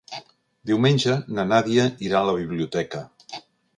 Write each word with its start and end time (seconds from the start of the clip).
Diumenge 0.69 1.17
na 1.39 1.45
Nàdia 1.51 1.85
irà 2.07 2.23
a 2.23 2.27
la 2.31 2.35
biblioteca. 2.41 3.05